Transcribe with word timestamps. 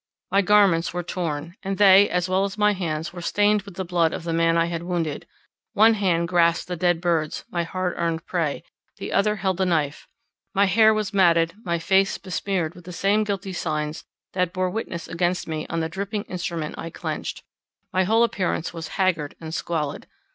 My 0.31 0.41
garments 0.41 0.95
were 0.95 1.03
torn, 1.03 1.53
and 1.61 1.77
they, 1.77 2.09
as 2.09 2.27
well 2.27 2.43
as 2.43 2.57
my 2.57 2.73
hands, 2.73 3.13
were 3.13 3.21
stained 3.21 3.61
with 3.61 3.75
the 3.75 3.85
blood 3.85 4.13
of 4.13 4.23
the 4.23 4.33
man 4.33 4.57
I 4.57 4.65
had 4.65 4.81
wounded; 4.81 5.27
one 5.73 5.93
hand 5.93 6.27
grasped 6.27 6.67
the 6.67 6.75
dead 6.75 6.99
birds—my 7.01 7.61
hard 7.65 7.93
earned 7.97 8.25
prey, 8.25 8.63
the 8.97 9.11
other 9.13 9.35
held 9.35 9.57
the 9.57 9.65
knife; 9.67 10.07
my 10.55 10.65
hair 10.65 10.91
was 10.91 11.13
matted; 11.13 11.53
my 11.63 11.77
face 11.77 12.17
besmeared 12.17 12.73
with 12.73 12.85
the 12.85 12.91
same 12.91 13.23
guilty 13.23 13.53
signs 13.53 14.03
that 14.33 14.53
bore 14.53 14.71
witness 14.71 15.07
against 15.07 15.47
me 15.47 15.67
on 15.69 15.81
the 15.81 15.87
dripping 15.87 16.23
instrument 16.23 16.79
I 16.79 16.89
clenched; 16.89 17.43
my 17.93 18.05
whole 18.05 18.23
appearance 18.23 18.73
was 18.73 18.87
haggard 18.97 19.35
and 19.39 19.53
squalid. 19.53 20.07